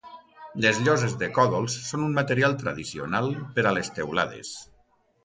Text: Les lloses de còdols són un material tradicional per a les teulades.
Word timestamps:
Les 0.63 0.77
lloses 0.85 1.11
de 1.23 1.27
còdols 1.35 1.75
són 1.89 2.05
un 2.05 2.15
material 2.19 2.57
tradicional 2.63 3.29
per 3.59 3.67
a 3.69 3.75
les 3.77 3.93
teulades. 3.99 4.57